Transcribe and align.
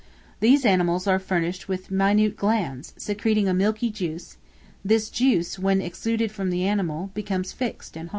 These 0.39 0.65
animals 0.65 1.05
are 1.05 1.19
furnished 1.19 1.67
with 1.67 1.91
minute 1.91 2.35
glands, 2.35 2.91
secreting 2.97 3.47
a 3.47 3.53
milky 3.53 3.91
juice; 3.91 4.37
this 4.83 5.11
juice, 5.11 5.59
when 5.59 5.79
exuded 5.79 6.31
from 6.31 6.49
the 6.49 6.65
animal, 6.65 7.11
becomes 7.13 7.51
fixed 7.53 7.95
and 7.95 8.09
hard. 8.09 8.09